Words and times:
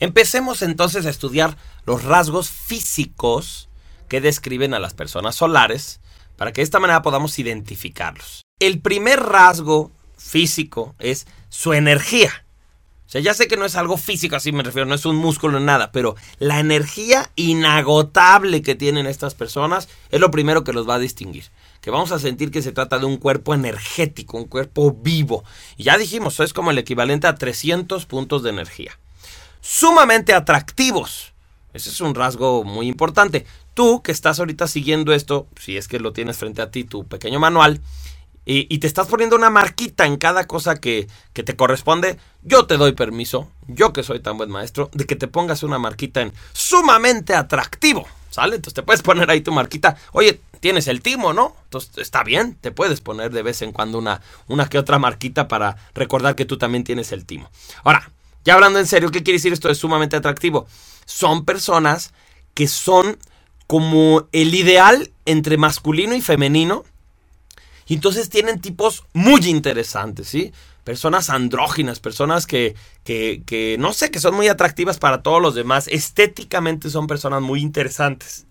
Empecemos 0.00 0.62
entonces 0.62 1.06
a 1.06 1.10
estudiar 1.10 1.56
los 1.84 2.04
rasgos 2.04 2.50
físicos 2.50 3.68
que 4.08 4.20
describen 4.20 4.74
a 4.74 4.78
las 4.78 4.94
personas 4.94 5.36
solares 5.36 6.00
para 6.36 6.52
que 6.52 6.60
de 6.60 6.64
esta 6.64 6.80
manera 6.80 7.02
podamos 7.02 7.38
identificarlos. 7.38 8.42
El 8.60 8.80
primer 8.80 9.20
rasgo 9.20 9.90
físico 10.16 10.94
es 10.98 11.26
su 11.48 11.72
energía. 11.72 12.44
O 13.06 13.08
sea, 13.08 13.20
ya 13.20 13.34
sé 13.34 13.46
que 13.46 13.56
no 13.56 13.64
es 13.64 13.76
algo 13.76 13.96
físico, 13.96 14.34
así 14.34 14.50
me 14.50 14.64
refiero, 14.64 14.84
no 14.84 14.96
es 14.96 15.06
un 15.06 15.14
músculo 15.14 15.60
nada, 15.60 15.92
pero 15.92 16.16
la 16.40 16.58
energía 16.58 17.30
inagotable 17.36 18.62
que 18.62 18.74
tienen 18.74 19.06
estas 19.06 19.34
personas 19.34 19.88
es 20.10 20.18
lo 20.18 20.32
primero 20.32 20.64
que 20.64 20.72
los 20.72 20.88
va 20.88 20.96
a 20.96 20.98
distinguir. 20.98 21.44
Que 21.80 21.92
vamos 21.92 22.10
a 22.10 22.18
sentir 22.18 22.50
que 22.50 22.62
se 22.62 22.72
trata 22.72 22.98
de 22.98 23.06
un 23.06 23.18
cuerpo 23.18 23.54
energético, 23.54 24.38
un 24.38 24.46
cuerpo 24.46 24.90
vivo. 24.90 25.44
Y 25.76 25.84
ya 25.84 25.98
dijimos, 25.98 26.40
es 26.40 26.52
como 26.52 26.72
el 26.72 26.78
equivalente 26.78 27.28
a 27.28 27.36
300 27.36 28.06
puntos 28.06 28.42
de 28.42 28.50
energía. 28.50 28.98
Sumamente 29.60 30.34
atractivos. 30.34 31.32
Ese 31.72 31.90
es 31.90 32.00
un 32.00 32.14
rasgo 32.14 32.64
muy 32.64 32.88
importante. 32.88 33.46
Tú 33.74 34.02
que 34.02 34.12
estás 34.12 34.38
ahorita 34.38 34.66
siguiendo 34.66 35.12
esto, 35.12 35.46
si 35.60 35.76
es 35.76 35.88
que 35.88 36.00
lo 36.00 36.12
tienes 36.12 36.38
frente 36.38 36.62
a 36.62 36.70
ti, 36.70 36.84
tu 36.84 37.06
pequeño 37.06 37.38
manual, 37.38 37.80
y, 38.48 38.78
te 38.78 38.86
estás 38.86 39.08
poniendo 39.08 39.34
una 39.34 39.50
marquita 39.50 40.06
en 40.06 40.18
cada 40.18 40.46
cosa 40.46 40.76
que, 40.76 41.08
que, 41.32 41.42
te 41.42 41.56
corresponde, 41.56 42.16
yo 42.42 42.64
te 42.66 42.76
doy 42.76 42.92
permiso, 42.92 43.50
yo 43.66 43.92
que 43.92 44.04
soy 44.04 44.20
tan 44.20 44.38
buen 44.38 44.50
maestro, 44.50 44.88
de 44.92 45.04
que 45.04 45.16
te 45.16 45.26
pongas 45.26 45.64
una 45.64 45.80
marquita 45.80 46.22
en 46.22 46.32
sumamente 46.52 47.34
atractivo. 47.34 48.06
¿Sale? 48.30 48.56
Entonces 48.56 48.74
te 48.74 48.82
puedes 48.82 49.02
poner 49.02 49.30
ahí 49.30 49.40
tu 49.40 49.50
marquita. 49.50 49.96
Oye, 50.12 50.40
tienes 50.60 50.88
el 50.88 51.00
timo, 51.00 51.32
¿no? 51.32 51.56
Entonces 51.64 51.96
está 51.96 52.22
bien, 52.22 52.54
te 52.60 52.70
puedes 52.70 53.00
poner 53.00 53.32
de 53.32 53.42
vez 53.42 53.62
en 53.62 53.72
cuando 53.72 53.98
una, 53.98 54.20
una 54.46 54.68
que 54.68 54.78
otra 54.78 54.98
marquita 54.98 55.48
para 55.48 55.76
recordar 55.94 56.36
que 56.36 56.44
tú 56.44 56.58
también 56.58 56.84
tienes 56.84 57.12
el 57.12 57.24
timo. 57.24 57.50
Ahora, 57.82 58.12
ya 58.46 58.54
hablando 58.54 58.78
en 58.78 58.86
serio, 58.86 59.10
¿qué 59.10 59.24
quiere 59.24 59.38
decir 59.38 59.52
esto 59.52 59.66
de 59.66 59.74
sumamente 59.74 60.14
atractivo? 60.14 60.66
Son 61.04 61.44
personas 61.44 62.14
que 62.54 62.68
son 62.68 63.18
como 63.66 64.28
el 64.30 64.54
ideal 64.54 65.12
entre 65.24 65.56
masculino 65.56 66.14
y 66.14 66.20
femenino 66.20 66.84
y 67.86 67.94
entonces 67.94 68.30
tienen 68.30 68.60
tipos 68.60 69.04
muy 69.12 69.44
interesantes, 69.48 70.28
¿sí? 70.28 70.52
Personas 70.84 71.28
andróginas, 71.28 71.98
personas 71.98 72.46
que, 72.46 72.76
que, 73.02 73.42
que, 73.44 73.76
no 73.80 73.92
sé, 73.92 74.12
que 74.12 74.20
son 74.20 74.36
muy 74.36 74.46
atractivas 74.46 74.98
para 74.98 75.22
todos 75.22 75.42
los 75.42 75.56
demás. 75.56 75.88
Estéticamente 75.88 76.88
son 76.88 77.08
personas 77.08 77.42
muy 77.42 77.60
interesantes. 77.60 78.46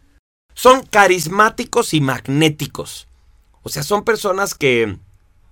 Son 0.54 0.86
carismáticos 0.86 1.94
y 1.94 2.02
magnéticos. 2.02 3.08
O 3.64 3.70
sea, 3.70 3.84
son 3.84 4.04
personas 4.04 4.56
que 4.56 4.98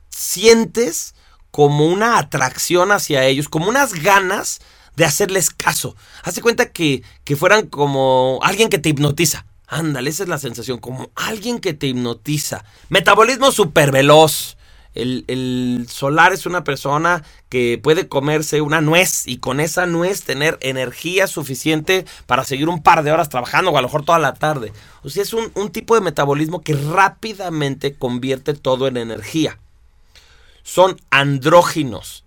sientes 0.09 1.16
como 1.53 1.85
una 1.85 2.17
atracción 2.17 2.91
hacia 2.91 3.25
ellos, 3.25 3.47
como 3.47 3.69
unas 3.69 3.93
ganas 3.93 4.59
de 4.95 5.05
hacerles 5.05 5.51
caso. 5.51 5.95
Hace 6.23 6.41
cuenta 6.41 6.71
que, 6.71 7.03
que 7.23 7.35
fueran 7.35 7.67
como 7.67 8.39
alguien 8.41 8.69
que 8.69 8.79
te 8.79 8.89
hipnotiza. 8.89 9.45
Ándale, 9.67 10.09
esa 10.09 10.23
es 10.23 10.29
la 10.29 10.39
sensación, 10.39 10.79
como 10.79 11.11
alguien 11.13 11.59
que 11.59 11.75
te 11.75 11.85
hipnotiza. 11.85 12.65
Metabolismo 12.89 13.51
súper 13.51 13.91
veloz. 13.91 14.57
El, 14.95 15.85
solar 15.91 16.33
es 16.33 16.47
una 16.47 16.63
persona 16.63 17.23
que 17.49 17.79
puede 17.81 18.07
comerse 18.07 18.61
una 18.61 18.81
nuez 18.81 19.27
y 19.27 19.37
con 19.37 19.59
esa 19.59 19.85
nuez 19.85 20.23
tener 20.23 20.57
energía 20.59 21.27
suficiente 21.27 22.05
para 22.25 22.45
seguir 22.45 22.67
un 22.67 22.81
par 22.81 23.03
de 23.03 23.11
horas 23.11 23.29
trabajando 23.29 23.69
o 23.69 23.77
a 23.77 23.81
lo 23.81 23.89
mejor 23.89 24.05
toda 24.05 24.17
la 24.17 24.33
tarde. 24.33 24.73
O 25.03 25.09
sea, 25.09 25.21
es 25.21 25.33
un, 25.33 25.51
un 25.53 25.71
tipo 25.71 25.93
de 25.93 26.01
metabolismo 26.01 26.63
que 26.63 26.73
rápidamente 26.73 27.93
convierte 27.93 28.55
todo 28.55 28.87
en 28.87 28.97
energía. 28.97 29.59
Son 30.64 31.00
andróginos 31.09 32.23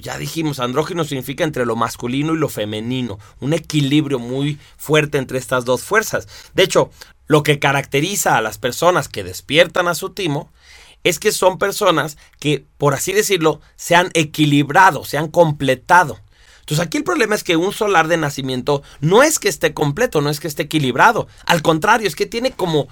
ya 0.00 0.18
dijimos, 0.18 0.60
andrógeno 0.60 1.04
significa 1.04 1.44
entre 1.44 1.66
lo 1.66 1.76
masculino 1.76 2.34
y 2.34 2.38
lo 2.38 2.48
femenino, 2.48 3.18
un 3.40 3.52
equilibrio 3.52 4.18
muy 4.18 4.58
fuerte 4.76 5.18
entre 5.18 5.38
estas 5.38 5.64
dos 5.64 5.82
fuerzas. 5.82 6.28
De 6.54 6.62
hecho, 6.62 6.90
lo 7.26 7.42
que 7.42 7.58
caracteriza 7.58 8.36
a 8.36 8.42
las 8.42 8.58
personas 8.58 9.08
que 9.08 9.24
despiertan 9.24 9.88
a 9.88 9.94
su 9.94 10.10
timo 10.10 10.50
es 11.04 11.18
que 11.18 11.32
son 11.32 11.58
personas 11.58 12.16
que, 12.40 12.64
por 12.76 12.94
así 12.94 13.12
decirlo, 13.12 13.60
se 13.76 13.94
han 13.94 14.10
equilibrado, 14.14 15.04
se 15.04 15.18
han 15.18 15.28
completado. 15.28 16.18
Entonces 16.60 16.84
aquí 16.84 16.98
el 16.98 17.04
problema 17.04 17.34
es 17.34 17.44
que 17.44 17.56
un 17.56 17.72
solar 17.72 18.08
de 18.08 18.18
nacimiento 18.18 18.82
no 19.00 19.22
es 19.22 19.38
que 19.38 19.48
esté 19.48 19.72
completo, 19.72 20.20
no 20.20 20.28
es 20.28 20.38
que 20.38 20.48
esté 20.48 20.64
equilibrado. 20.64 21.26
Al 21.46 21.62
contrario, 21.62 22.06
es 22.06 22.14
que 22.14 22.26
tiene 22.26 22.50
como 22.50 22.88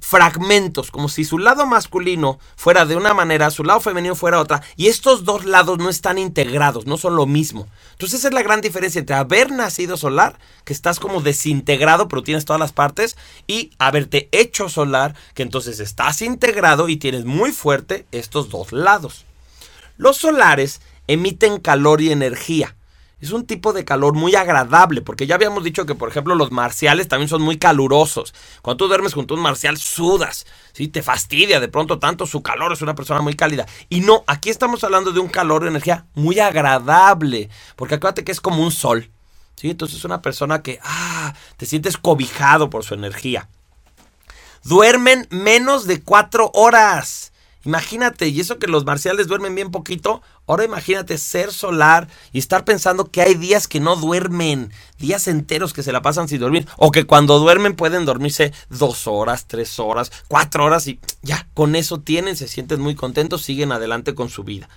fragmentos, 0.00 0.90
como 0.90 1.08
si 1.08 1.24
su 1.24 1.38
lado 1.38 1.66
masculino 1.66 2.38
fuera 2.56 2.86
de 2.86 2.96
una 2.96 3.14
manera, 3.14 3.50
su 3.50 3.64
lado 3.64 3.80
femenino 3.80 4.14
fuera 4.14 4.40
otra, 4.40 4.62
y 4.76 4.86
estos 4.86 5.24
dos 5.24 5.44
lados 5.44 5.78
no 5.78 5.88
están 5.88 6.18
integrados, 6.18 6.86
no 6.86 6.96
son 6.96 7.16
lo 7.16 7.26
mismo. 7.26 7.66
Entonces 7.92 8.20
esa 8.20 8.28
es 8.28 8.34
la 8.34 8.42
gran 8.42 8.60
diferencia 8.60 8.98
entre 8.98 9.16
haber 9.16 9.50
nacido 9.50 9.96
solar, 9.96 10.38
que 10.64 10.72
estás 10.72 11.00
como 11.00 11.20
desintegrado, 11.20 12.08
pero 12.08 12.22
tienes 12.22 12.44
todas 12.44 12.60
las 12.60 12.72
partes, 12.72 13.16
y 13.46 13.72
haberte 13.78 14.28
hecho 14.32 14.68
solar, 14.68 15.14
que 15.34 15.42
entonces 15.42 15.80
estás 15.80 16.22
integrado 16.22 16.88
y 16.88 16.96
tienes 16.96 17.24
muy 17.24 17.52
fuerte 17.52 18.06
estos 18.12 18.48
dos 18.50 18.72
lados. 18.72 19.24
Los 19.96 20.16
solares 20.16 20.80
emiten 21.08 21.58
calor 21.58 22.00
y 22.00 22.12
energía. 22.12 22.76
Es 23.20 23.32
un 23.32 23.46
tipo 23.46 23.72
de 23.72 23.84
calor 23.84 24.14
muy 24.14 24.36
agradable, 24.36 25.02
porque 25.02 25.26
ya 25.26 25.34
habíamos 25.34 25.64
dicho 25.64 25.86
que, 25.86 25.96
por 25.96 26.08
ejemplo, 26.08 26.36
los 26.36 26.52
marciales 26.52 27.08
también 27.08 27.28
son 27.28 27.42
muy 27.42 27.58
calurosos. 27.58 28.32
Cuando 28.62 28.84
tú 28.84 28.88
duermes 28.88 29.14
junto 29.14 29.34
a 29.34 29.36
un 29.36 29.42
marcial, 29.42 29.76
sudas, 29.76 30.46
¿sí? 30.72 30.86
Te 30.86 31.02
fastidia 31.02 31.58
de 31.58 31.66
pronto 31.66 31.98
tanto 31.98 32.26
su 32.26 32.42
calor, 32.42 32.72
es 32.72 32.80
una 32.80 32.94
persona 32.94 33.20
muy 33.20 33.34
cálida. 33.34 33.66
Y 33.88 34.02
no, 34.02 34.22
aquí 34.28 34.50
estamos 34.50 34.84
hablando 34.84 35.10
de 35.10 35.18
un 35.18 35.28
calor 35.28 35.62
de 35.62 35.70
energía 35.70 36.06
muy 36.14 36.38
agradable, 36.38 37.50
porque 37.74 37.96
acuérdate 37.96 38.22
que 38.22 38.30
es 38.30 38.40
como 38.40 38.62
un 38.62 38.70
sol, 38.70 39.10
¿sí? 39.56 39.70
Entonces 39.70 39.98
es 39.98 40.04
una 40.04 40.22
persona 40.22 40.62
que, 40.62 40.78
ah, 40.84 41.34
te 41.56 41.66
sientes 41.66 41.96
cobijado 41.98 42.70
por 42.70 42.84
su 42.84 42.94
energía. 42.94 43.48
Duermen 44.62 45.26
menos 45.30 45.88
de 45.88 46.02
cuatro 46.02 46.52
horas. 46.54 47.32
Imagínate, 47.68 48.28
y 48.28 48.40
eso 48.40 48.58
que 48.58 48.66
los 48.66 48.86
marciales 48.86 49.26
duermen 49.26 49.54
bien 49.54 49.70
poquito, 49.70 50.22
ahora 50.46 50.64
imagínate 50.64 51.18
ser 51.18 51.52
solar 51.52 52.08
y 52.32 52.38
estar 52.38 52.64
pensando 52.64 53.10
que 53.10 53.20
hay 53.20 53.34
días 53.34 53.68
que 53.68 53.78
no 53.78 53.94
duermen, 53.94 54.72
días 54.98 55.28
enteros 55.28 55.74
que 55.74 55.82
se 55.82 55.92
la 55.92 56.00
pasan 56.00 56.28
sin 56.28 56.40
dormir, 56.40 56.66
o 56.78 56.90
que 56.90 57.04
cuando 57.04 57.38
duermen 57.38 57.76
pueden 57.76 58.06
dormirse 58.06 58.54
dos 58.70 59.06
horas, 59.06 59.48
tres 59.48 59.78
horas, 59.78 60.10
cuatro 60.28 60.64
horas 60.64 60.86
y 60.86 60.98
ya, 61.20 61.46
con 61.52 61.76
eso 61.76 62.00
tienen, 62.00 62.38
se 62.38 62.48
sienten 62.48 62.80
muy 62.80 62.94
contentos, 62.94 63.42
siguen 63.42 63.70
adelante 63.70 64.14
con 64.14 64.30
su 64.30 64.44
vida. 64.44 64.70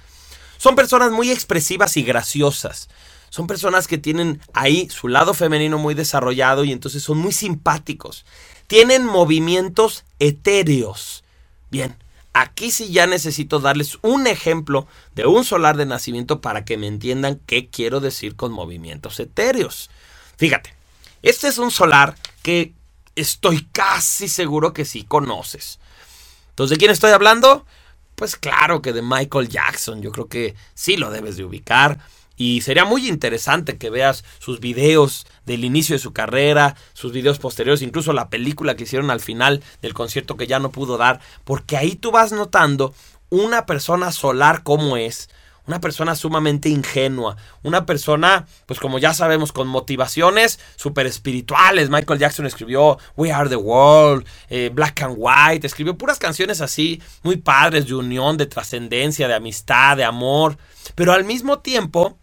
Son 0.57 0.75
personas 0.75 1.13
muy 1.13 1.31
expresivas 1.31 1.95
y 1.95 2.03
graciosas. 2.03 2.89
Son 3.29 3.47
personas 3.47 3.87
que 3.87 3.99
tienen 3.99 4.41
ahí 4.51 4.89
su 4.89 5.07
lado 5.07 5.33
femenino 5.33 5.77
muy 5.77 5.93
desarrollado 5.93 6.65
y 6.65 6.73
entonces 6.73 7.03
son 7.03 7.19
muy 7.19 7.31
simpáticos. 7.31 8.25
Tienen 8.67 9.05
movimientos 9.05 10.03
etéreos. 10.19 11.23
Bien, 11.69 11.95
Aquí 12.33 12.71
sí 12.71 12.91
ya 12.91 13.07
necesito 13.07 13.59
darles 13.59 13.97
un 14.03 14.25
ejemplo 14.25 14.87
de 15.15 15.25
un 15.25 15.43
solar 15.43 15.75
de 15.75 15.85
nacimiento 15.85 16.39
para 16.39 16.63
que 16.63 16.77
me 16.77 16.87
entiendan 16.87 17.41
qué 17.45 17.69
quiero 17.69 17.99
decir 17.99 18.35
con 18.35 18.53
movimientos 18.53 19.19
etéreos. 19.19 19.89
Fíjate, 20.37 20.73
este 21.21 21.49
es 21.49 21.57
un 21.57 21.71
solar 21.71 22.15
que 22.41 22.73
estoy 23.15 23.67
casi 23.73 24.29
seguro 24.29 24.71
que 24.71 24.85
sí 24.85 25.03
conoces. 25.03 25.79
Entonces, 26.49 26.75
¿de 26.75 26.79
quién 26.79 26.91
estoy 26.91 27.11
hablando? 27.11 27.65
Pues 28.15 28.35
claro 28.35 28.81
que 28.81 28.93
de 28.93 29.01
Michael 29.01 29.49
Jackson. 29.49 30.01
Yo 30.01 30.11
creo 30.11 30.27
que 30.27 30.55
sí 30.73 30.95
lo 30.95 31.11
debes 31.11 31.35
de 31.35 31.43
ubicar. 31.43 31.99
Y 32.43 32.61
sería 32.61 32.85
muy 32.85 33.07
interesante 33.07 33.77
que 33.77 33.91
veas 33.91 34.23
sus 34.39 34.59
videos 34.59 35.27
del 35.45 35.63
inicio 35.63 35.93
de 35.93 35.99
su 35.99 36.11
carrera, 36.11 36.75
sus 36.93 37.11
videos 37.11 37.37
posteriores, 37.37 37.83
incluso 37.83 38.13
la 38.13 38.31
película 38.31 38.75
que 38.75 38.85
hicieron 38.85 39.11
al 39.11 39.19
final 39.19 39.61
del 39.83 39.93
concierto 39.93 40.37
que 40.37 40.47
ya 40.47 40.57
no 40.57 40.71
pudo 40.71 40.97
dar, 40.97 41.19
porque 41.43 41.77
ahí 41.77 41.95
tú 41.95 42.09
vas 42.09 42.31
notando 42.31 42.95
una 43.29 43.67
persona 43.67 44.11
solar 44.11 44.63
como 44.63 44.97
es, 44.97 45.29
una 45.67 45.79
persona 45.79 46.15
sumamente 46.15 46.67
ingenua, 46.67 47.37
una 47.61 47.85
persona, 47.85 48.47
pues 48.65 48.79
como 48.79 48.97
ya 48.97 49.13
sabemos, 49.13 49.51
con 49.51 49.67
motivaciones 49.67 50.59
súper 50.77 51.05
espirituales. 51.05 51.91
Michael 51.91 52.19
Jackson 52.19 52.47
escribió 52.47 52.97
We 53.17 53.31
Are 53.31 53.49
the 53.49 53.55
World, 53.55 54.25
eh, 54.49 54.71
Black 54.73 55.03
and 55.03 55.13
White, 55.15 55.67
escribió 55.67 55.95
puras 55.95 56.17
canciones 56.17 56.59
así, 56.59 57.03
muy 57.21 57.37
padres, 57.37 57.85
de 57.85 57.93
unión, 57.93 58.35
de 58.37 58.47
trascendencia, 58.47 59.27
de 59.27 59.35
amistad, 59.35 59.95
de 59.95 60.05
amor, 60.05 60.57
pero 60.95 61.13
al 61.13 61.23
mismo 61.23 61.59
tiempo 61.59 62.17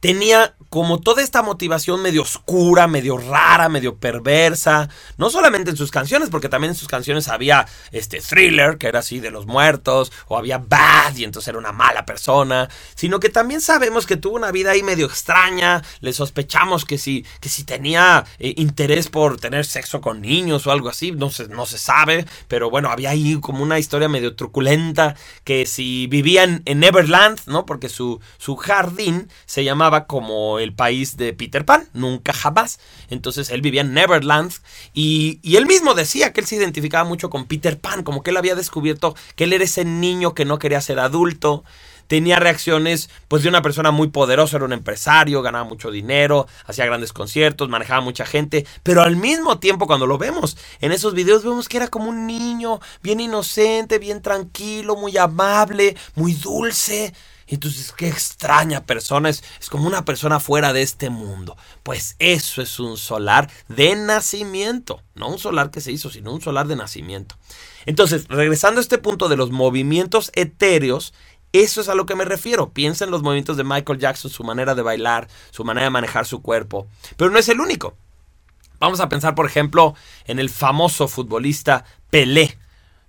tenía 0.00 0.54
como 0.68 1.00
toda 1.00 1.22
esta 1.22 1.42
motivación 1.42 2.02
medio 2.02 2.22
oscura, 2.22 2.86
medio 2.86 3.16
rara, 3.16 3.68
medio 3.68 3.96
perversa, 3.96 4.88
no 5.16 5.30
solamente 5.30 5.70
en 5.70 5.76
sus 5.76 5.90
canciones, 5.90 6.28
porque 6.28 6.48
también 6.48 6.72
en 6.72 6.76
sus 6.76 6.88
canciones 6.88 7.28
había 7.28 7.66
este 7.92 8.20
thriller, 8.20 8.76
que 8.76 8.88
era 8.88 8.98
así 8.98 9.20
de 9.20 9.30
los 9.30 9.46
muertos, 9.46 10.12
o 10.28 10.36
había 10.36 10.58
bad, 10.58 11.16
y 11.16 11.24
entonces 11.24 11.48
era 11.48 11.58
una 11.58 11.72
mala 11.72 12.04
persona, 12.04 12.68
sino 12.94 13.20
que 13.20 13.30
también 13.30 13.60
sabemos 13.60 14.06
que 14.06 14.16
tuvo 14.16 14.36
una 14.36 14.50
vida 14.50 14.72
ahí 14.72 14.82
medio 14.82 15.06
extraña, 15.06 15.82
le 16.00 16.12
sospechamos 16.12 16.84
que 16.84 16.98
si, 16.98 17.24
que 17.40 17.48
si 17.48 17.64
tenía 17.64 18.24
eh, 18.38 18.54
interés 18.56 19.08
por 19.08 19.40
tener 19.40 19.64
sexo 19.64 20.00
con 20.00 20.20
niños 20.20 20.66
o 20.66 20.72
algo 20.72 20.88
así, 20.88 21.12
no 21.12 21.30
se, 21.30 21.48
no 21.48 21.64
se 21.64 21.78
sabe, 21.78 22.26
pero 22.48 22.70
bueno, 22.70 22.90
había 22.90 23.10
ahí 23.10 23.38
como 23.40 23.62
una 23.62 23.78
historia 23.78 24.08
medio 24.08 24.34
truculenta, 24.34 25.14
que 25.44 25.64
si 25.64 26.06
vivía 26.08 26.42
en, 26.44 26.62
Neverland, 26.76 27.40
¿no? 27.46 27.64
Porque 27.64 27.88
su, 27.88 28.20
su 28.36 28.56
jardín 28.56 29.30
se 29.46 29.64
llamaba 29.64 29.85
como 30.06 30.58
el 30.58 30.72
país 30.74 31.16
de 31.16 31.32
Peter 31.32 31.64
Pan, 31.64 31.88
nunca 31.92 32.32
jamás. 32.32 32.78
Entonces 33.10 33.50
él 33.50 33.62
vivía 33.62 33.82
en 33.82 33.94
Neverland 33.94 34.52
y, 34.94 35.38
y, 35.42 35.56
él 35.56 35.66
mismo 35.66 35.94
decía 35.94 36.32
que 36.32 36.40
él 36.40 36.46
se 36.46 36.56
identificaba 36.56 37.08
mucho 37.08 37.30
con 37.30 37.46
Peter 37.46 37.78
Pan, 37.78 38.02
como 38.02 38.22
que 38.22 38.30
él 38.30 38.36
había 38.36 38.54
descubierto 38.54 39.14
que 39.34 39.44
él 39.44 39.52
era 39.52 39.64
ese 39.64 39.84
niño 39.84 40.34
que 40.34 40.44
no 40.44 40.58
quería 40.58 40.80
ser 40.80 40.98
adulto. 40.98 41.64
Tenía 42.06 42.38
reacciones 42.38 43.10
pues 43.26 43.42
de 43.42 43.48
una 43.48 43.62
persona 43.62 43.90
muy 43.90 44.08
poderosa, 44.08 44.56
era 44.56 44.64
un 44.64 44.72
empresario, 44.72 45.42
ganaba 45.42 45.64
mucho 45.64 45.90
dinero, 45.90 46.46
hacía 46.64 46.86
grandes 46.86 47.12
conciertos, 47.12 47.68
manejaba 47.68 48.00
mucha 48.00 48.24
gente, 48.24 48.64
pero 48.84 49.02
al 49.02 49.16
mismo 49.16 49.58
tiempo 49.58 49.86
cuando 49.86 50.06
lo 50.06 50.16
vemos 50.16 50.56
en 50.80 50.92
esos 50.92 51.14
videos 51.14 51.42
vemos 51.42 51.68
que 51.68 51.78
era 51.78 51.88
como 51.88 52.08
un 52.08 52.26
niño, 52.26 52.80
bien 53.02 53.18
inocente, 53.18 53.98
bien 53.98 54.22
tranquilo, 54.22 54.94
muy 54.96 55.16
amable, 55.16 55.96
muy 56.14 56.34
dulce. 56.34 57.12
Entonces, 57.48 57.92
qué 57.92 58.08
extraña 58.08 58.84
persona, 58.84 59.28
es, 59.28 59.44
es, 59.60 59.70
como 59.70 59.86
una 59.86 60.04
persona 60.04 60.40
fuera 60.40 60.72
de 60.72 60.82
este 60.82 61.10
mundo. 61.10 61.56
Pues 61.82 62.16
eso 62.18 62.60
es 62.60 62.80
un 62.80 62.96
solar 62.96 63.50
de 63.68 63.94
nacimiento, 63.94 65.02
no 65.14 65.28
un 65.28 65.38
solar 65.38 65.70
que 65.70 65.80
se 65.80 65.92
hizo, 65.92 66.10
sino 66.10 66.32
un 66.32 66.40
solar 66.40 66.66
de 66.66 66.76
nacimiento. 66.76 67.36
Entonces, 67.86 68.26
regresando 68.28 68.80
a 68.80 68.82
este 68.82 68.98
punto 68.98 69.28
de 69.28 69.36
los 69.36 69.52
movimientos 69.52 70.32
etéreos, 70.34 71.14
eso 71.52 71.80
es 71.80 71.88
a 71.88 71.94
lo 71.94 72.04
que 72.04 72.16
me 72.16 72.24
refiero. 72.24 72.70
Piensa 72.70 73.04
en 73.04 73.10
los 73.10 73.22
movimientos 73.22 73.56
de 73.56 73.64
Michael 73.64 73.98
Jackson, 73.98 74.30
su 74.30 74.44
manera 74.44 74.74
de 74.74 74.82
bailar, 74.82 75.28
su 75.50 75.64
manera 75.64 75.84
de 75.84 75.90
manejar 75.90 76.26
su 76.26 76.42
cuerpo. 76.42 76.86
Pero 77.16 77.30
no 77.30 77.38
es 77.38 77.48
el 77.48 77.60
único. 77.60 77.96
Vamos 78.78 79.00
a 79.00 79.08
pensar, 79.08 79.34
por 79.34 79.46
ejemplo, 79.46 79.94
en 80.26 80.38
el 80.38 80.50
famoso 80.50 81.08
futbolista 81.08 81.84
Pelé. 82.10 82.58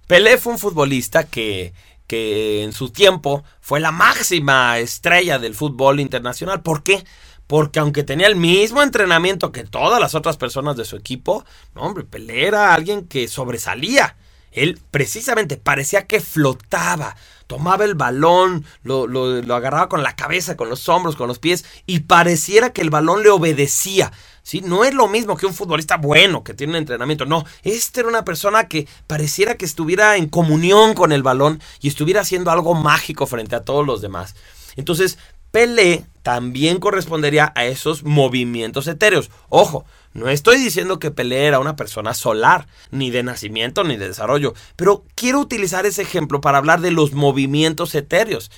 Pelé 0.07 0.37
fue 0.37 0.53
un 0.53 0.59
futbolista 0.59 1.25
que 1.25 1.73
que 2.07 2.63
en 2.63 2.73
su 2.73 2.89
tiempo 2.89 3.43
fue 3.59 3.79
la 3.79 3.91
máxima 3.91 4.79
estrella 4.79 5.37
del 5.39 5.53
fútbol 5.53 5.99
internacional. 5.99 6.61
¿Por 6.61 6.81
qué? 6.81 7.05
Porque 7.45 7.79
aunque 7.79 8.03
tenía 8.03 8.27
el 8.27 8.35
mismo 8.35 8.81
entrenamiento 8.81 9.51
que 9.51 9.63
todas 9.63 9.99
las 9.99 10.15
otras 10.15 10.37
personas 10.37 10.75
de 10.77 10.85
su 10.85 10.95
equipo, 10.95 11.45
hombre, 11.75 12.03
Pelé 12.03 12.47
era 12.47 12.73
alguien 12.73 13.07
que 13.07 13.27
sobresalía. 13.27 14.15
Él 14.51 14.79
precisamente 14.91 15.57
parecía 15.57 16.07
que 16.07 16.19
flotaba, 16.19 17.15
tomaba 17.47 17.85
el 17.85 17.95
balón, 17.95 18.65
lo, 18.83 19.07
lo, 19.07 19.55
agarraba 19.55 19.89
con 19.89 20.03
la 20.03 20.15
cabeza, 20.15 20.57
con 20.57 20.69
los 20.69 20.87
hombros, 20.89 21.15
con 21.15 21.27
los 21.27 21.39
pies, 21.39 21.65
y 21.85 22.01
pareciera 22.01 22.71
que 22.71 22.81
el 22.81 22.89
balón 22.89 23.23
le 23.23 23.29
obedecía. 23.29 24.11
¿sí? 24.43 24.61
No 24.61 24.83
es 24.83 24.93
lo 24.93 25.07
mismo 25.07 25.37
que 25.37 25.45
un 25.45 25.53
futbolista 25.53 25.97
bueno 25.97 26.43
que 26.43 26.53
tiene 26.53 26.71
un 26.71 26.77
entrenamiento. 26.77 27.25
No, 27.25 27.45
este 27.63 28.01
era 28.01 28.09
una 28.09 28.25
persona 28.25 28.67
que 28.67 28.87
pareciera 29.07 29.55
que 29.55 29.65
estuviera 29.65 30.17
en 30.17 30.27
comunión 30.27 30.93
con 30.93 31.11
el 31.11 31.23
balón 31.23 31.61
y 31.81 31.87
estuviera 31.87 32.21
haciendo 32.21 32.51
algo 32.51 32.73
mágico 32.73 33.27
frente 33.27 33.55
a 33.55 33.63
todos 33.63 33.85
los 33.85 34.01
demás. 34.01 34.35
Entonces, 34.75 35.17
Pelé 35.51 36.05
también 36.23 36.79
correspondería 36.79 37.53
a 37.55 37.65
esos 37.65 38.03
movimientos 38.03 38.87
etéreos. 38.87 39.31
Ojo, 39.49 39.85
no 40.13 40.29
estoy 40.29 40.57
diciendo 40.57 40.99
que 40.99 41.11
Pelé 41.11 41.45
era 41.45 41.59
una 41.59 41.75
persona 41.75 42.13
solar, 42.13 42.67
ni 42.91 43.11
de 43.11 43.23
nacimiento 43.23 43.83
ni 43.83 43.97
de 43.97 44.07
desarrollo, 44.07 44.53
pero 44.75 45.05
quiero 45.15 45.39
utilizar 45.39 45.85
ese 45.85 46.01
ejemplo 46.01 46.41
para 46.41 46.57
hablar 46.57 46.81
de 46.81 46.91
los 46.91 47.13
movimientos 47.13 47.95
etéreos 47.95 48.51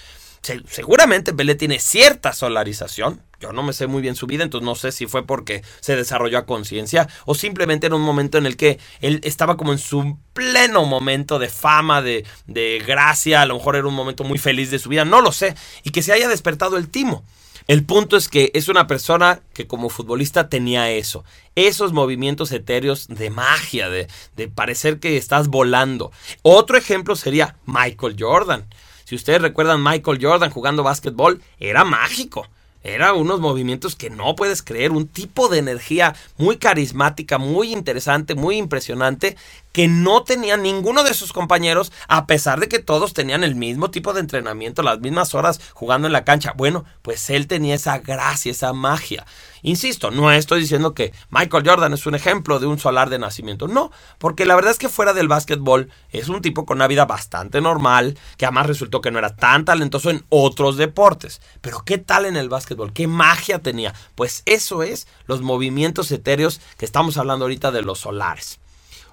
seguramente 0.67 1.33
Pelé 1.33 1.55
tiene 1.55 1.79
cierta 1.79 2.33
solarización. 2.33 3.21
Yo 3.39 3.53
no 3.53 3.63
me 3.63 3.73
sé 3.73 3.87
muy 3.87 4.01
bien 4.01 4.15
su 4.15 4.27
vida, 4.27 4.43
entonces 4.43 4.65
no 4.65 4.75
sé 4.75 4.91
si 4.91 5.07
fue 5.07 5.25
porque 5.25 5.63
se 5.79 5.95
desarrolló 5.95 6.39
a 6.39 6.45
conciencia 6.45 7.07
o 7.25 7.35
simplemente 7.35 7.87
en 7.87 7.93
un 7.93 8.01
momento 8.01 8.37
en 8.37 8.45
el 8.45 8.57
que 8.57 8.79
él 8.99 9.21
estaba 9.23 9.55
como 9.55 9.71
en 9.71 9.79
su 9.79 10.17
pleno 10.33 10.85
momento 10.85 11.39
de 11.39 11.47
fama, 11.47 12.01
de, 12.01 12.25
de 12.47 12.83
gracia, 12.85 13.41
a 13.41 13.45
lo 13.45 13.55
mejor 13.55 13.77
era 13.77 13.87
un 13.87 13.95
momento 13.95 14.23
muy 14.23 14.37
feliz 14.37 14.71
de 14.71 14.79
su 14.79 14.89
vida, 14.89 15.05
no 15.05 15.21
lo 15.21 15.31
sé, 15.31 15.55
y 15.83 15.91
que 15.91 16.01
se 16.01 16.11
haya 16.11 16.27
despertado 16.27 16.77
el 16.77 16.89
timo. 16.89 17.23
El 17.67 17.85
punto 17.85 18.17
es 18.17 18.29
que 18.29 18.51
es 18.55 18.67
una 18.67 18.87
persona 18.87 19.41
que 19.53 19.67
como 19.67 19.89
futbolista 19.89 20.49
tenía 20.49 20.89
eso, 20.89 21.23
esos 21.55 21.93
movimientos 21.93 22.51
etéreos 22.51 23.07
de 23.07 23.29
magia, 23.29 23.89
de, 23.89 24.07
de 24.35 24.47
parecer 24.47 24.99
que 24.99 25.17
estás 25.17 25.49
volando. 25.49 26.11
Otro 26.41 26.77
ejemplo 26.77 27.15
sería 27.15 27.57
Michael 27.65 28.15
Jordan. 28.19 28.65
Si 29.05 29.15
ustedes 29.15 29.41
recuerdan 29.41 29.83
Michael 29.83 30.19
Jordan 30.19 30.49
jugando 30.49 30.83
básquetbol, 30.83 31.41
era 31.59 31.83
mágico. 31.83 32.47
Era 32.83 33.13
unos 33.13 33.41
movimientos 33.41 33.95
que 33.95 34.09
no 34.09 34.35
puedes 34.35 34.63
creer, 34.63 34.91
un 34.91 35.07
tipo 35.07 35.49
de 35.49 35.59
energía 35.59 36.15
muy 36.37 36.57
carismática, 36.57 37.37
muy 37.37 37.73
interesante, 37.73 38.35
muy 38.35 38.55
impresionante, 38.57 39.35
que 39.71 39.87
no 39.87 40.23
tenía 40.23 40.57
ninguno 40.57 41.03
de 41.03 41.13
sus 41.13 41.33
compañeros, 41.33 41.91
a 42.07 42.27
pesar 42.27 42.59
de 42.59 42.67
que 42.67 42.79
todos 42.79 43.13
tenían 43.13 43.43
el 43.43 43.55
mismo 43.55 43.91
tipo 43.91 44.13
de 44.13 44.21
entrenamiento, 44.21 44.81
las 44.81 44.99
mismas 44.99 45.35
horas 45.35 45.59
jugando 45.73 46.07
en 46.07 46.13
la 46.13 46.23
cancha. 46.23 46.53
Bueno, 46.55 46.85
pues 47.01 47.29
él 47.29 47.47
tenía 47.47 47.75
esa 47.75 47.99
gracia, 47.99 48.51
esa 48.51 48.73
magia. 48.73 49.25
Insisto, 49.61 50.09
no 50.11 50.31
estoy 50.31 50.61
diciendo 50.61 50.93
que 50.93 51.13
Michael 51.29 51.67
Jordan 51.67 51.93
es 51.93 52.05
un 52.05 52.15
ejemplo 52.15 52.59
de 52.59 52.67
un 52.67 52.79
solar 52.79 53.09
de 53.09 53.19
nacimiento, 53.19 53.67
no, 53.67 53.91
porque 54.17 54.45
la 54.45 54.55
verdad 54.55 54.71
es 54.71 54.77
que 54.77 54.89
fuera 54.89 55.13
del 55.13 55.27
básquetbol 55.27 55.89
es 56.11 56.29
un 56.29 56.41
tipo 56.41 56.65
con 56.65 56.77
una 56.77 56.87
vida 56.87 57.05
bastante 57.05 57.59
normal, 57.59 58.17
que 58.37 58.45
además 58.45 58.67
resultó 58.67 59.01
que 59.01 59.11
no 59.11 59.19
era 59.19 59.35
tan 59.35 59.65
talentoso 59.65 60.09
en 60.09 60.23
otros 60.29 60.77
deportes. 60.77 61.41
Pero 61.61 61.83
¿qué 61.83 61.97
tal 61.97 62.25
en 62.25 62.37
el 62.37 62.49
básquetbol? 62.49 62.93
¿Qué 62.93 63.07
magia 63.07 63.59
tenía? 63.59 63.93
Pues 64.15 64.43
eso 64.45 64.83
es 64.83 65.07
los 65.27 65.41
movimientos 65.41 66.11
etéreos 66.11 66.61
que 66.77 66.85
estamos 66.85 67.17
hablando 67.17 67.45
ahorita 67.45 67.71
de 67.71 67.81
los 67.81 67.99
solares. 67.99 68.59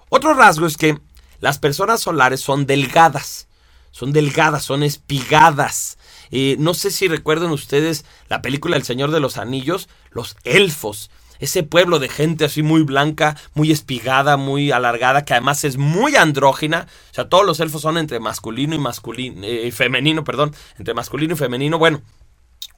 Otro 0.08 0.34
rasgo 0.34 0.66
es 0.66 0.76
que 0.76 0.98
las 1.40 1.58
personas 1.58 2.00
solares 2.00 2.40
son 2.40 2.66
delgadas, 2.66 3.48
son 3.90 4.12
delgadas, 4.12 4.64
son 4.64 4.82
espigadas. 4.82 5.98
Eh, 6.30 6.56
no 6.58 6.74
sé 6.74 6.90
si 6.90 7.08
recuerdan 7.08 7.50
ustedes 7.50 8.04
la 8.28 8.42
película 8.42 8.76
El 8.76 8.84
Señor 8.84 9.10
de 9.10 9.20
los 9.20 9.36
Anillos, 9.36 9.88
los 10.10 10.36
elfos. 10.44 11.10
Ese 11.38 11.62
pueblo 11.62 11.98
de 11.98 12.08
gente 12.08 12.46
así 12.46 12.62
muy 12.62 12.82
blanca, 12.82 13.36
muy 13.54 13.70
espigada, 13.70 14.36
muy 14.36 14.70
alargada, 14.70 15.24
que 15.24 15.34
además 15.34 15.64
es 15.64 15.76
muy 15.76 16.16
andrógina. 16.16 16.86
O 17.10 17.14
sea, 17.14 17.28
todos 17.28 17.44
los 17.44 17.60
elfos 17.60 17.82
son 17.82 17.98
entre 17.98 18.20
masculino 18.20 18.74
y 18.74 18.78
masculino, 18.78 19.42
eh, 19.44 19.70
femenino, 19.72 20.24
perdón, 20.24 20.54
entre 20.78 20.94
masculino 20.94 21.34
y 21.34 21.36
femenino. 21.36 21.78
Bueno, 21.78 22.00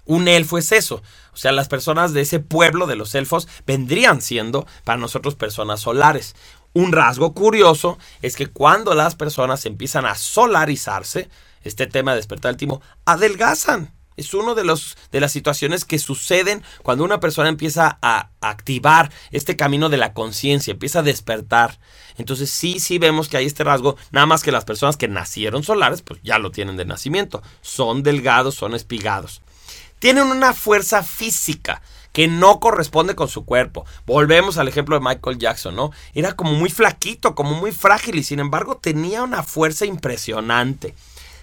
un 0.08 0.26
elfo 0.26 0.58
es 0.58 0.72
eso. 0.72 1.02
O 1.32 1.36
sea, 1.36 1.52
las 1.52 1.68
personas 1.68 2.12
de 2.14 2.22
ese 2.22 2.40
pueblo 2.40 2.86
de 2.86 2.96
los 2.96 3.14
elfos 3.14 3.46
vendrían 3.66 4.22
siendo 4.22 4.66
para 4.82 4.98
nosotros 4.98 5.34
personas 5.34 5.80
solares. 5.80 6.34
Un 6.74 6.92
rasgo 6.92 7.34
curioso 7.34 7.98
es 8.22 8.36
que 8.36 8.46
cuando 8.46 8.94
las 8.94 9.14
personas 9.14 9.66
empiezan 9.66 10.06
a 10.06 10.14
solarizarse, 10.14 11.28
este 11.64 11.86
tema 11.86 12.12
de 12.12 12.18
despertar 12.18 12.50
el 12.50 12.56
timo, 12.56 12.82
adelgazan. 13.04 13.92
Es 14.16 14.34
una 14.34 14.54
de, 14.54 14.78
de 15.12 15.20
las 15.20 15.32
situaciones 15.32 15.84
que 15.84 16.00
suceden 16.00 16.64
cuando 16.82 17.04
una 17.04 17.20
persona 17.20 17.48
empieza 17.48 17.98
a 18.02 18.30
activar 18.40 19.12
este 19.30 19.54
camino 19.54 19.88
de 19.88 19.96
la 19.96 20.12
conciencia, 20.12 20.72
empieza 20.72 21.00
a 21.00 21.04
despertar. 21.04 21.78
Entonces 22.16 22.50
sí, 22.50 22.80
sí 22.80 22.98
vemos 22.98 23.28
que 23.28 23.36
hay 23.36 23.46
este 23.46 23.62
rasgo, 23.62 23.96
nada 24.10 24.26
más 24.26 24.42
que 24.42 24.50
las 24.50 24.64
personas 24.64 24.96
que 24.96 25.06
nacieron 25.06 25.62
solares, 25.62 26.02
pues 26.02 26.20
ya 26.24 26.40
lo 26.40 26.50
tienen 26.50 26.76
de 26.76 26.84
nacimiento. 26.84 27.44
Son 27.62 28.02
delgados, 28.02 28.56
son 28.56 28.74
espigados. 28.74 29.40
Tienen 30.00 30.26
una 30.26 30.52
fuerza 30.52 31.04
física 31.04 31.80
que 32.18 32.26
no 32.26 32.58
corresponde 32.58 33.14
con 33.14 33.28
su 33.28 33.44
cuerpo. 33.44 33.86
Volvemos 34.04 34.58
al 34.58 34.66
ejemplo 34.66 34.98
de 34.98 35.06
Michael 35.06 35.38
Jackson, 35.38 35.76
¿no? 35.76 35.92
Era 36.14 36.32
como 36.32 36.50
muy 36.54 36.68
flaquito, 36.68 37.36
como 37.36 37.54
muy 37.54 37.70
frágil 37.70 38.16
y 38.16 38.24
sin 38.24 38.40
embargo 38.40 38.76
tenía 38.76 39.22
una 39.22 39.44
fuerza 39.44 39.86
impresionante. 39.86 40.96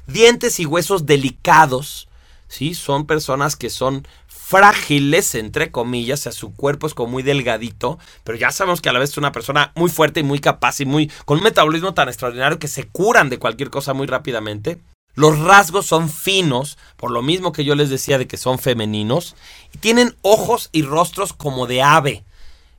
Dientes 0.05 0.59
y 0.59 0.65
huesos 0.65 1.05
delicados, 1.05 2.09
¿sí? 2.49 2.75
Son 2.75 3.05
personas 3.05 3.55
que 3.55 3.69
son 3.69 4.05
frágiles, 4.27 5.33
entre 5.35 5.71
comillas, 5.71 6.19
o 6.19 6.23
sea, 6.23 6.31
su 6.33 6.53
cuerpo 6.53 6.87
es 6.87 6.93
como 6.93 7.09
muy 7.09 7.23
delgadito, 7.23 7.97
pero 8.25 8.37
ya 8.37 8.51
sabemos 8.51 8.81
que 8.81 8.89
a 8.89 8.91
la 8.91 8.99
vez 8.99 9.11
es 9.11 9.17
una 9.17 9.31
persona 9.31 9.71
muy 9.75 9.89
fuerte 9.89 10.19
y 10.19 10.23
muy 10.23 10.39
capaz 10.39 10.81
y 10.81 10.85
muy 10.85 11.09
con 11.23 11.37
un 11.37 11.45
metabolismo 11.45 11.93
tan 11.93 12.09
extraordinario 12.09 12.59
que 12.59 12.67
se 12.67 12.83
curan 12.83 13.29
de 13.29 13.39
cualquier 13.39 13.69
cosa 13.69 13.93
muy 13.93 14.07
rápidamente. 14.07 14.81
Los 15.15 15.39
rasgos 15.39 15.85
son 15.85 16.09
finos, 16.09 16.77
por 16.97 17.11
lo 17.11 17.21
mismo 17.21 17.51
que 17.51 17.63
yo 17.63 17.73
les 17.75 17.89
decía 17.89 18.17
de 18.17 18.27
que 18.27 18.37
son 18.37 18.59
femeninos, 18.59 19.35
y 19.73 19.77
tienen 19.77 20.15
ojos 20.21 20.69
y 20.71 20.83
rostros 20.83 21.33
como 21.33 21.67
de 21.67 21.81
ave. 21.81 22.23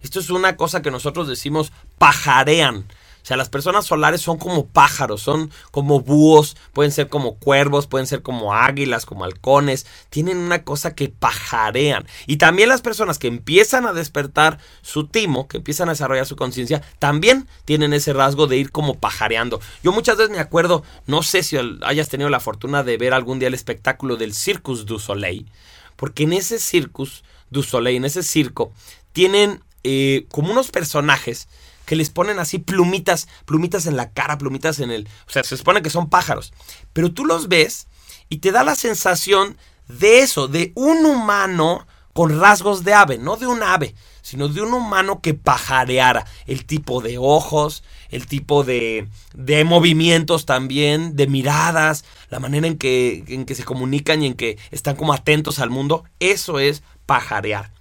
Esto 0.03 0.21
es 0.21 0.31
una 0.31 0.57
cosa 0.57 0.83
que 0.83 0.91
nosotros 0.91 1.27
decimos 1.27 1.73
pajarean. 1.99 2.87
O 3.27 3.29
sea, 3.29 3.37
las 3.37 3.49
personas 3.49 3.85
solares 3.85 4.21
son 4.21 4.39
como 4.39 4.69
pájaros, 4.69 5.21
son 5.21 5.51
como 5.73 5.99
búhos, 5.99 6.57
pueden 6.73 6.93
ser 6.93 7.09
como 7.09 7.35
cuervos, 7.35 7.89
pueden 7.89 8.07
ser 8.07 8.23
como 8.23 8.55
águilas, 8.55 9.05
como 9.05 9.25
halcones, 9.25 9.85
tienen 10.11 10.37
una 10.37 10.63
cosa 10.63 10.95
que 10.95 11.09
pajarean. 11.09 12.07
Y 12.29 12.37
también 12.37 12.69
las 12.69 12.83
personas 12.83 13.19
que 13.19 13.27
empiezan 13.27 13.85
a 13.85 13.93
despertar 13.93 14.61
su 14.81 15.09
timo, 15.09 15.49
que 15.49 15.57
empiezan 15.57 15.89
a 15.89 15.95
desarrollar 15.95 16.25
su 16.25 16.37
conciencia, 16.37 16.83
también 17.01 17.49
tienen 17.65 17.95
ese 17.95 18.13
rasgo 18.13 18.47
de 18.47 18.59
ir 18.59 18.71
como 18.71 18.95
pajareando. 18.95 19.61
Yo 19.83 19.91
muchas 19.91 20.19
veces 20.19 20.31
me 20.31 20.39
acuerdo, 20.39 20.85
no 21.09 21.25
sé 21.25 21.43
si 21.43 21.57
hayas 21.83 22.09
tenido 22.09 22.31
la 22.31 22.39
fortuna 22.39 22.85
de 22.85 22.97
ver 22.97 23.13
algún 23.13 23.41
día 23.41 23.49
el 23.49 23.55
espectáculo 23.55 24.17
del 24.17 24.35
Circus 24.35 24.87
du 24.87 25.01
Soleil, 25.01 25.51
porque 25.97 26.23
en 26.23 26.33
ese 26.33 26.61
Circus 26.61 27.25
du 27.51 27.65
Soleil, 27.65 27.97
en 27.97 28.05
ese 28.05 28.23
circo, 28.23 28.71
tienen 29.13 29.65
eh, 29.83 30.27
como 30.31 30.53
unos 30.53 30.71
personajes 30.71 31.49
que 31.87 31.97
les 31.97 32.11
ponen 32.11 32.39
así 32.39 32.59
plumitas, 32.59 33.29
plumitas 33.47 33.87
en 33.87 33.97
la 33.97 34.11
cara, 34.11 34.37
plumitas 34.37 34.81
en 34.81 34.91
el... 34.91 35.09
O 35.27 35.31
sea, 35.31 35.43
se 35.45 35.57
supone 35.57 35.81
que 35.81 35.91
son 35.91 36.11
pájaros. 36.11 36.53
Pero 36.93 37.13
tú 37.13 37.25
los 37.25 37.49
ves 37.49 37.87
y 38.29 38.39
te 38.39 38.53
da 38.53 38.65
la 38.65 38.75
sensación 38.75 39.57
de 39.89 40.21
eso, 40.21 40.49
de 40.49 40.73
un 40.75 41.07
humano 41.07 41.87
con 42.13 42.41
rasgos 42.41 42.83
de 42.83 42.95
ave, 42.95 43.19
no 43.19 43.37
de 43.37 43.47
un 43.47 43.63
ave, 43.63 43.95
sino 44.23 44.49
de 44.49 44.63
un 44.63 44.73
humano 44.73 45.21
que 45.21 45.35
pajareara. 45.35 46.27
El 46.47 46.65
tipo 46.65 47.01
de 47.03 47.19
ojos, 47.19 47.85
el 48.09 48.27
tipo 48.27 48.65
de, 48.65 49.09
de 49.35 49.65
movimientos 49.65 50.47
también, 50.47 51.15
de 51.15 51.27
miradas, 51.27 52.05
la 52.31 52.41
manera 52.41 52.67
en 52.67 52.79
que, 52.79 53.23
en 53.29 53.45
que 53.45 53.55
se 53.55 53.65
comunican 53.65 54.23
y 54.23 54.27
en 54.27 54.35
que 54.35 54.59
están 54.71 54.97
como 54.97 55.13
atentos 55.13 55.59
al 55.59 55.71
mundo. 55.71 56.05
Eso 56.19 56.59
es 56.59 56.83
pajarear. 57.05 57.76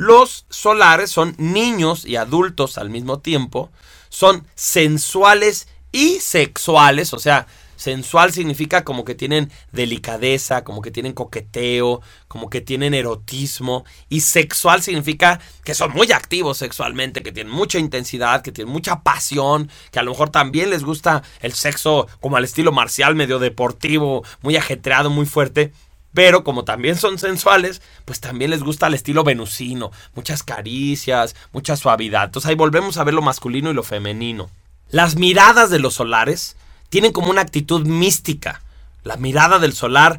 Los 0.00 0.46
solares 0.48 1.10
son 1.10 1.34
niños 1.36 2.06
y 2.06 2.16
adultos 2.16 2.78
al 2.78 2.88
mismo 2.88 3.18
tiempo, 3.18 3.70
son 4.08 4.46
sensuales 4.54 5.68
y 5.92 6.20
sexuales, 6.20 7.12
o 7.12 7.18
sea, 7.18 7.46
sensual 7.76 8.32
significa 8.32 8.82
como 8.82 9.04
que 9.04 9.14
tienen 9.14 9.52
delicadeza, 9.72 10.64
como 10.64 10.80
que 10.80 10.90
tienen 10.90 11.12
coqueteo, 11.12 12.00
como 12.28 12.48
que 12.48 12.62
tienen 12.62 12.94
erotismo. 12.94 13.84
Y 14.08 14.22
sexual 14.22 14.82
significa 14.82 15.38
que 15.64 15.74
son 15.74 15.92
muy 15.92 16.12
activos 16.12 16.56
sexualmente, 16.56 17.22
que 17.22 17.32
tienen 17.32 17.52
mucha 17.52 17.78
intensidad, 17.78 18.40
que 18.40 18.52
tienen 18.52 18.72
mucha 18.72 19.02
pasión, 19.02 19.70
que 19.90 19.98
a 19.98 20.02
lo 20.02 20.12
mejor 20.12 20.30
también 20.30 20.70
les 20.70 20.82
gusta 20.82 21.22
el 21.40 21.52
sexo 21.52 22.06
como 22.20 22.38
al 22.38 22.44
estilo 22.44 22.72
marcial, 22.72 23.14
medio 23.14 23.38
deportivo, 23.38 24.24
muy 24.40 24.56
ajetreado, 24.56 25.10
muy 25.10 25.26
fuerte. 25.26 25.74
Pero 26.12 26.42
como 26.42 26.64
también 26.64 26.96
son 26.96 27.18
sensuales, 27.18 27.82
pues 28.04 28.20
también 28.20 28.50
les 28.50 28.62
gusta 28.62 28.88
el 28.88 28.94
estilo 28.94 29.22
venusino, 29.22 29.92
muchas 30.14 30.42
caricias, 30.42 31.36
mucha 31.52 31.76
suavidad. 31.76 32.24
Entonces 32.24 32.48
ahí 32.48 32.56
volvemos 32.56 32.96
a 32.96 33.04
ver 33.04 33.14
lo 33.14 33.22
masculino 33.22 33.70
y 33.70 33.74
lo 33.74 33.82
femenino. 33.82 34.50
Las 34.90 35.16
miradas 35.16 35.70
de 35.70 35.78
los 35.78 35.94
solares 35.94 36.56
tienen 36.88 37.12
como 37.12 37.30
una 37.30 37.42
actitud 37.42 37.86
mística. 37.86 38.60
La 39.04 39.16
mirada 39.16 39.58
del 39.60 39.72
solar 39.72 40.18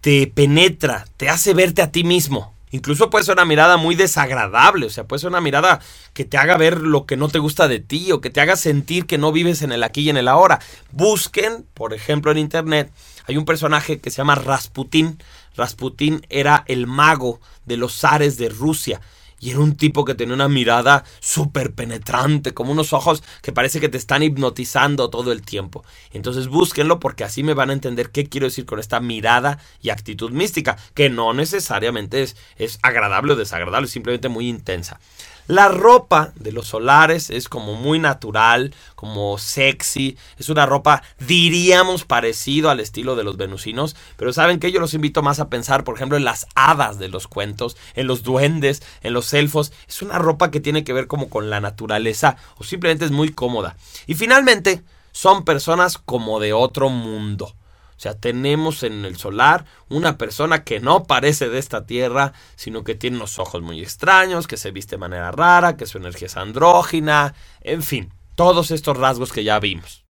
te 0.00 0.26
penetra, 0.26 1.04
te 1.16 1.28
hace 1.28 1.52
verte 1.52 1.82
a 1.82 1.92
ti 1.92 2.02
mismo. 2.02 2.54
Incluso 2.70 3.10
puede 3.10 3.24
ser 3.24 3.34
una 3.34 3.44
mirada 3.44 3.76
muy 3.76 3.94
desagradable, 3.94 4.86
o 4.86 4.90
sea, 4.90 5.04
puede 5.04 5.20
ser 5.20 5.30
una 5.30 5.40
mirada 5.40 5.80
que 6.14 6.24
te 6.24 6.36
haga 6.36 6.56
ver 6.56 6.80
lo 6.80 7.06
que 7.06 7.16
no 7.16 7.28
te 7.28 7.38
gusta 7.38 7.68
de 7.68 7.78
ti 7.78 8.10
o 8.10 8.20
que 8.20 8.28
te 8.28 8.40
haga 8.40 8.56
sentir 8.56 9.06
que 9.06 9.18
no 9.18 9.32
vives 9.32 9.62
en 9.62 9.70
el 9.72 9.82
aquí 9.82 10.02
y 10.02 10.10
en 10.10 10.16
el 10.16 10.28
ahora. 10.28 10.60
Busquen, 10.90 11.64
por 11.74 11.94
ejemplo, 11.94 12.32
en 12.32 12.38
internet, 12.38 12.90
hay 13.26 13.36
un 13.36 13.44
personaje 13.44 13.98
que 14.00 14.10
se 14.10 14.18
llama 14.18 14.34
Rasputín. 14.34 15.22
Rasputín 15.56 16.26
era 16.28 16.64
el 16.66 16.86
mago 16.86 17.40
de 17.64 17.76
los 17.76 17.98
zares 17.98 18.36
de 18.36 18.48
Rusia 18.48 19.00
y 19.38 19.50
era 19.50 19.60
un 19.60 19.76
tipo 19.76 20.04
que 20.04 20.14
tenía 20.14 20.34
una 20.34 20.48
mirada 20.48 21.04
súper 21.20 21.72
penetrante, 21.72 22.54
como 22.54 22.72
unos 22.72 22.92
ojos 22.92 23.22
que 23.42 23.52
parece 23.52 23.80
que 23.80 23.88
te 23.88 23.98
están 23.98 24.22
hipnotizando 24.22 25.10
todo 25.10 25.32
el 25.32 25.42
tiempo. 25.42 25.84
Entonces 26.12 26.48
búsquenlo 26.48 27.00
porque 27.00 27.24
así 27.24 27.42
me 27.42 27.54
van 27.54 27.70
a 27.70 27.74
entender 27.74 28.10
qué 28.10 28.26
quiero 28.26 28.46
decir 28.46 28.64
con 28.64 28.78
esta 28.78 29.00
mirada 29.00 29.58
y 29.82 29.90
actitud 29.90 30.30
mística, 30.30 30.76
que 30.94 31.10
no 31.10 31.34
necesariamente 31.34 32.22
es, 32.22 32.36
es 32.56 32.78
agradable 32.82 33.34
o 33.34 33.36
desagradable, 33.36 33.86
es 33.86 33.92
simplemente 33.92 34.28
muy 34.28 34.48
intensa. 34.48 35.00
La 35.48 35.68
ropa 35.68 36.32
de 36.34 36.50
los 36.50 36.66
solares 36.66 37.30
es 37.30 37.48
como 37.48 37.74
muy 37.74 38.00
natural, 38.00 38.74
como 38.96 39.38
sexy. 39.38 40.16
Es 40.38 40.48
una 40.48 40.66
ropa, 40.66 41.02
diríamos, 41.20 42.04
parecido 42.04 42.68
al 42.68 42.80
estilo 42.80 43.14
de 43.14 43.22
los 43.22 43.36
venusinos. 43.36 43.94
Pero 44.16 44.32
saben 44.32 44.58
que 44.58 44.72
yo 44.72 44.80
los 44.80 44.94
invito 44.94 45.22
más 45.22 45.38
a 45.38 45.48
pensar, 45.48 45.84
por 45.84 45.94
ejemplo, 45.94 46.16
en 46.16 46.24
las 46.24 46.48
hadas 46.56 46.98
de 46.98 47.08
los 47.08 47.28
cuentos, 47.28 47.76
en 47.94 48.08
los 48.08 48.24
duendes, 48.24 48.82
en 49.02 49.12
los 49.12 49.32
elfos. 49.34 49.72
Es 49.86 50.02
una 50.02 50.18
ropa 50.18 50.50
que 50.50 50.60
tiene 50.60 50.82
que 50.82 50.92
ver 50.92 51.06
como 51.06 51.28
con 51.28 51.48
la 51.48 51.60
naturaleza 51.60 52.36
o 52.56 52.64
simplemente 52.64 53.04
es 53.04 53.12
muy 53.12 53.30
cómoda. 53.30 53.76
Y 54.08 54.14
finalmente, 54.14 54.82
son 55.12 55.44
personas 55.44 55.96
como 55.96 56.40
de 56.40 56.52
otro 56.52 56.88
mundo. 56.88 57.54
O 57.96 58.00
sea, 58.00 58.14
tenemos 58.14 58.82
en 58.82 59.04
el 59.04 59.16
solar 59.16 59.64
una 59.88 60.18
persona 60.18 60.64
que 60.64 60.80
no 60.80 61.04
parece 61.04 61.48
de 61.48 61.58
esta 61.58 61.86
tierra, 61.86 62.34
sino 62.54 62.84
que 62.84 62.94
tiene 62.94 63.16
unos 63.16 63.38
ojos 63.38 63.62
muy 63.62 63.80
extraños, 63.80 64.46
que 64.46 64.58
se 64.58 64.70
viste 64.70 64.96
de 64.96 65.00
manera 65.00 65.30
rara, 65.30 65.76
que 65.76 65.86
su 65.86 65.98
energía 65.98 66.26
es 66.26 66.36
andrógina, 66.36 67.34
en 67.62 67.82
fin, 67.82 68.12
todos 68.34 68.70
estos 68.70 68.98
rasgos 68.98 69.32
que 69.32 69.44
ya 69.44 69.58
vimos. 69.58 70.04